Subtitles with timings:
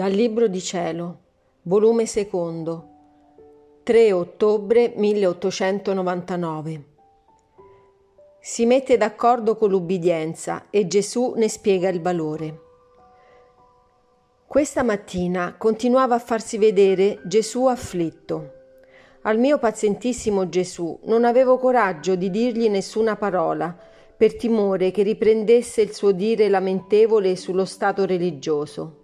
[0.00, 1.18] Dal Libro di Cielo,
[1.64, 2.88] volume secondo,
[3.82, 6.84] 3 ottobre 1899.
[8.40, 12.60] Si mette d'accordo con l'ubbidienza e Gesù ne spiega il valore.
[14.46, 18.52] Questa mattina continuava a farsi vedere Gesù afflitto.
[19.24, 23.76] Al mio pazientissimo Gesù non avevo coraggio di dirgli nessuna parola,
[24.16, 28.99] per timore che riprendesse il suo dire lamentevole sullo stato religioso.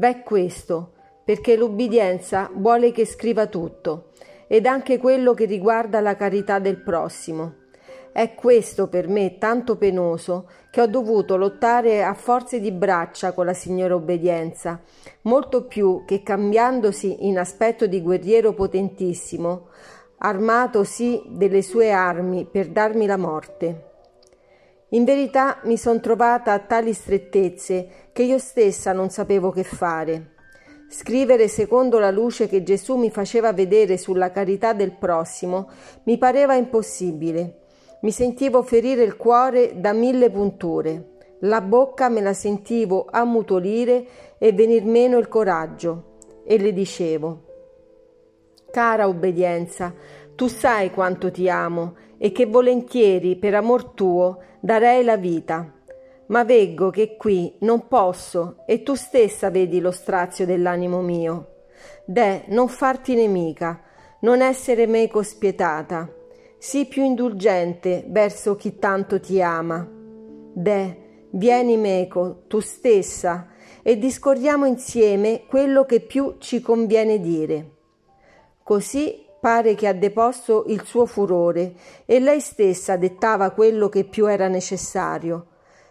[0.00, 4.12] Beh, questo, perché l'ubbidienza vuole che scriva tutto,
[4.46, 7.56] ed anche quello che riguarda la carità del prossimo.
[8.10, 13.44] È questo per me tanto penoso che ho dovuto lottare a forze di braccia con
[13.44, 14.80] la signora obbedienza,
[15.24, 19.66] molto più che cambiandosi in aspetto di guerriero potentissimo,
[20.16, 23.89] armatosi delle sue armi per darmi la morte.
[24.92, 30.34] In verità mi son trovata a tali strettezze che io stessa non sapevo che fare.
[30.88, 35.70] Scrivere secondo la luce che Gesù mi faceva vedere sulla carità del prossimo
[36.04, 37.58] mi pareva impossibile.
[38.00, 41.18] Mi sentivo ferire il cuore da mille punture.
[41.40, 44.04] La bocca me la sentivo ammutolire
[44.38, 46.16] e venir meno il coraggio.
[46.44, 47.44] E le dicevo:
[48.72, 49.94] Cara obbedienza,
[50.34, 55.72] tu sai quanto ti amo e che volentieri per amor tuo darei la vita.
[56.26, 61.62] Ma veggo che qui non posso e tu stessa vedi lo strazio dell'animo mio.
[62.04, 63.82] De, non farti nemica,
[64.20, 66.12] non essere meco spietata.
[66.58, 69.88] Sii più indulgente verso chi tanto ti ama.
[70.52, 70.96] De,
[71.30, 73.48] vieni meco, tu stessa,
[73.82, 77.70] e discorriamo insieme quello che più ci conviene dire.
[78.62, 81.72] Così pare che ha deposto il suo furore
[82.04, 85.46] e lei stessa dettava quello che più era necessario,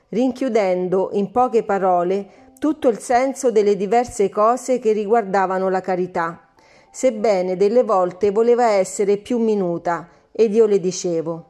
[0.10, 6.49] rinchiudendo in poche parole tutto il senso delle diverse cose che riguardavano la carità,
[6.92, 11.49] sebbene delle volte voleva essere più minuta ed io le dicevo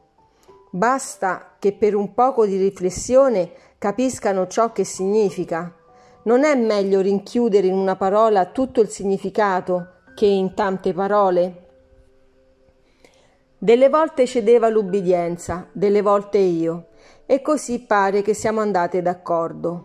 [0.70, 5.74] basta che per un poco di riflessione capiscano ciò che significa.
[6.22, 11.69] Non è meglio rinchiudere in una parola tutto il significato che in tante parole?
[13.62, 16.86] Delle volte cedeva l'ubbidienza, delle volte io,
[17.26, 19.84] e così pare che siamo andate d'accordo.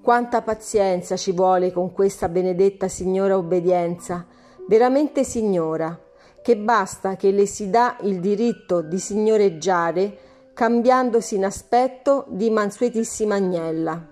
[0.00, 4.24] Quanta pazienza ci vuole con questa benedetta signora obbedienza,
[4.68, 6.00] veramente signora,
[6.40, 10.18] che basta che le si dà il diritto di signoreggiare
[10.54, 14.06] cambiandosi in aspetto di mansuetissima agnella.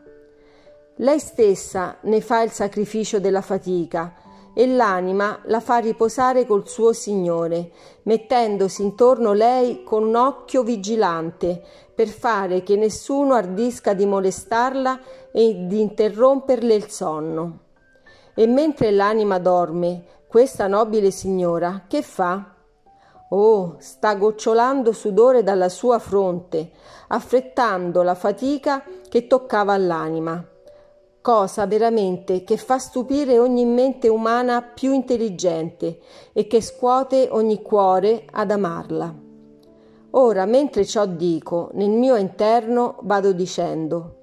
[0.97, 4.13] Lei stessa ne fa il sacrificio della fatica
[4.59, 7.71] e l'anima la fa riposare col suo Signore,
[8.03, 11.63] mettendosi intorno lei con un occhio vigilante
[11.95, 17.59] per fare che nessuno ardisca di molestarla e di interromperle il sonno.
[18.35, 22.57] E mentre l'anima dorme, questa nobile signora che fa?
[23.29, 26.73] Oh, sta gocciolando sudore dalla sua fronte,
[27.07, 30.45] affrettando la fatica che toccava all'anima
[31.21, 35.99] cosa veramente che fa stupire ogni mente umana più intelligente
[36.33, 39.15] e che scuote ogni cuore ad amarla.
[40.13, 44.17] Ora, mentre ciò dico, nel mio interno vado dicendo,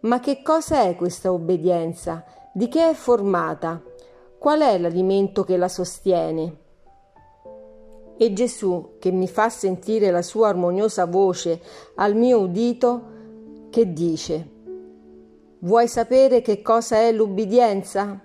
[0.00, 2.24] ma che cosa è questa obbedienza?
[2.52, 3.82] Di che è formata?
[4.38, 6.56] Qual è l'alimento che la sostiene?
[8.16, 11.60] E Gesù, che mi fa sentire la sua armoniosa voce
[11.96, 13.02] al mio udito,
[13.70, 14.48] che dice,
[15.60, 18.20] Vuoi sapere che cosa è l'ubbidienza?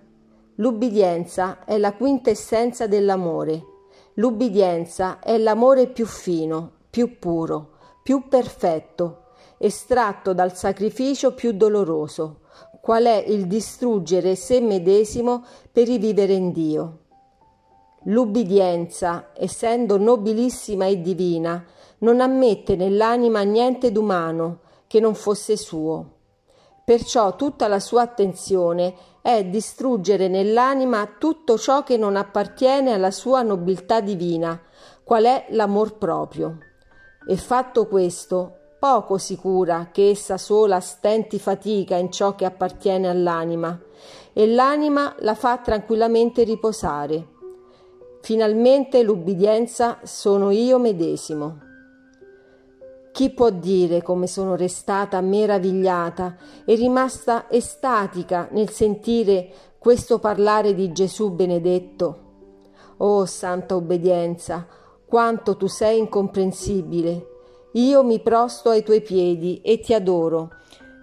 [0.58, 3.66] L'ubbidienza è la quintessenza dell'amore.
[4.16, 7.72] L'ubbidienza è l'amore più fino, più puro,
[8.04, 12.42] più perfetto, estratto dal sacrificio più doloroso,
[12.82, 17.00] qual è il distruggere se medesimo per rivivere in Dio.
[18.04, 21.66] L'ubbidienza, essendo nobilissima e divina,
[22.00, 26.22] non ammette nell'anima niente d'umano che non fosse suo.
[26.86, 33.42] Perciò tutta la sua attenzione è distruggere nell'anima tutto ciò che non appartiene alla sua
[33.42, 34.60] nobiltà divina,
[35.02, 36.58] qual è l'amor proprio.
[37.26, 43.08] E fatto questo, poco si cura che essa sola stenti fatica in ciò che appartiene
[43.08, 43.80] all'anima,
[44.34, 47.28] e l'anima la fa tranquillamente riposare.
[48.22, 51.72] Finalmente l'ubbidienza sono io medesimo.
[53.14, 60.92] Chi può dire come sono restata meravigliata e rimasta estatica nel sentire questo parlare di
[60.92, 62.22] Gesù benedetto?
[62.98, 64.66] Oh santa obbedienza,
[65.06, 67.28] quanto tu sei incomprensibile.
[67.74, 70.50] Io mi prosto ai tuoi piedi e ti adoro.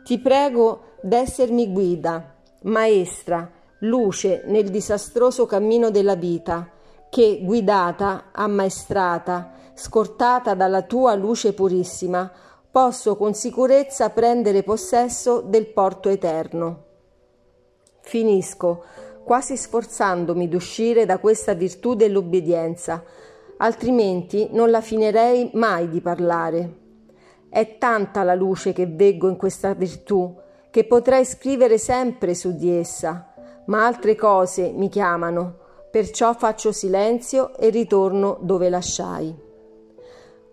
[0.02, 3.48] Ti prego d'essermi guida, maestra,
[3.82, 6.72] luce nel disastroso cammino della vita,
[7.10, 12.30] che, guidata, ammaestrata, scortata dalla tua luce purissima,
[12.70, 16.84] posso con sicurezza prendere possesso del porto eterno.
[18.00, 18.84] Finisco,
[19.24, 23.02] quasi sforzandomi d'uscire da questa virtù dell'obbedienza,
[23.58, 26.78] altrimenti non la finirei mai di parlare.
[27.48, 30.32] È tanta la luce che veggo in questa virtù
[30.70, 33.32] che potrei scrivere sempre su di essa,
[33.66, 35.59] ma altre cose mi chiamano,
[35.90, 39.34] perciò faccio silenzio e ritorno dove lasciai.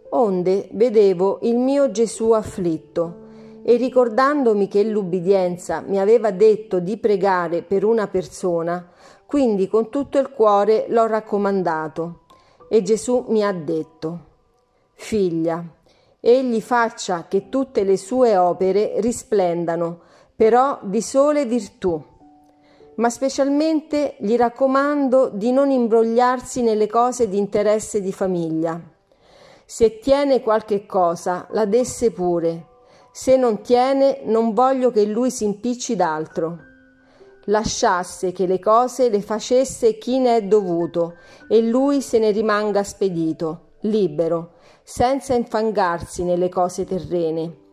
[0.10, 3.26] Onde vedevo il mio Gesù afflitto,
[3.70, 8.90] e ricordandomi che l'ubbidienza mi aveva detto di pregare per una persona,
[9.26, 12.22] quindi con tutto il cuore l'ho raccomandato.
[12.70, 14.20] E Gesù mi ha detto,
[14.94, 15.62] Figlia,
[16.22, 20.00] egli faccia che tutte le sue opere risplendano,
[20.34, 22.02] però di sole virtù.
[22.98, 28.80] Ma specialmente gli raccomando di non imbrogliarsi nelle cose di interesse di famiglia.
[29.66, 32.66] Se tiene qualche cosa, la desse pure,
[33.12, 36.58] se non tiene, non voglio che lui si impicci d'altro.
[37.46, 41.16] Lasciasse che le cose le facesse chi ne è dovuto
[41.48, 44.54] e lui se ne rimanga spedito, libero,
[44.84, 47.66] senza infangarsi nelle cose terrene.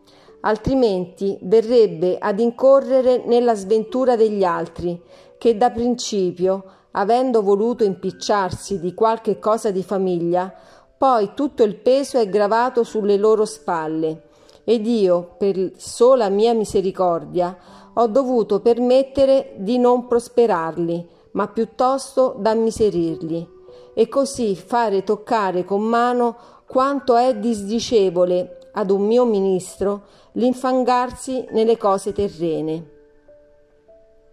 [0.45, 5.01] Altrimenti verrebbe ad incorrere nella sventura degli altri,
[5.39, 10.53] che da principio, avendo voluto impicciarsi di qualche cosa di famiglia,
[10.95, 14.21] poi tutto il peso è gravato sulle loro spalle.
[14.63, 17.57] Ed io, per sola mia misericordia,
[17.93, 23.49] ho dovuto permettere di non prosperarli, ma piuttosto d'ammiserirli,
[23.95, 26.35] e così fare toccare con mano
[26.67, 32.91] quanto è disdicevole ad un mio ministro l'infangarsi nelle cose terrene.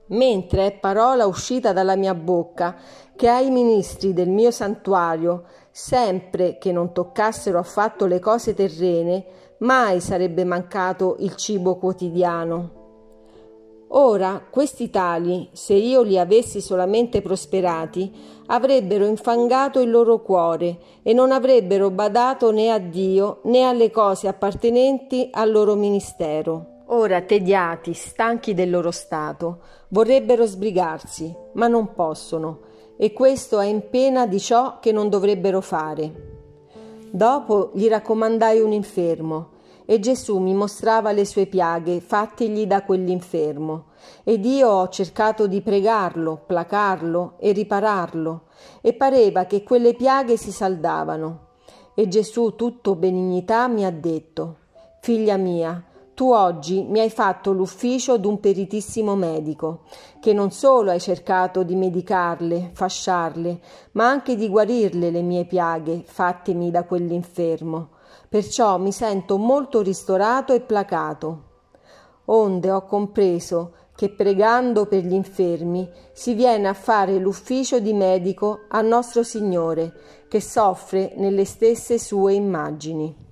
[0.09, 2.77] Mentre è parola uscita dalla mia bocca
[3.17, 9.25] che ai ministri del mio santuario, sempre che non toccassero affatto le cose terrene,
[9.59, 12.81] mai sarebbe mancato il cibo quotidiano.
[13.94, 18.11] Ora questi tali, se io li avessi solamente prosperati,
[18.47, 24.29] avrebbero infangato il loro cuore e non avrebbero badato né a Dio né alle cose
[24.29, 26.85] appartenenti al loro ministero.
[26.87, 29.59] Ora, tediati, stanchi del loro stato,
[29.89, 32.61] vorrebbero sbrigarsi, ma non possono,
[32.97, 36.31] e questo è in pena di ciò che non dovrebbero fare.
[37.11, 39.51] Dopo gli raccomandai un infermo,
[39.93, 43.89] e Gesù mi mostrava le sue piaghe fattegli da quell'infermo,
[44.25, 48.44] ed io ho cercato di pregarlo, placarlo e ripararlo,
[48.81, 51.49] e pareva che quelle piaghe si saldavano.
[51.94, 54.56] E Gesù, tutto benignità, mi ha detto,
[55.03, 55.85] Figlia mia,
[56.15, 59.81] tu oggi mi hai fatto l'ufficio d'un peritissimo medico,
[60.23, 63.61] che non solo hai cercato di medicarle, fasciarle,
[63.93, 70.53] ma anche di guarirle le mie piaghe, fattemi da quell'infermo perciò mi sento molto ristorato
[70.53, 71.50] e placato.
[72.26, 78.62] Onde ho compreso che pregando per gli infermi si viene a fare l'ufficio di medico
[78.69, 79.93] a nostro Signore,
[80.29, 83.31] che soffre nelle stesse sue immagini.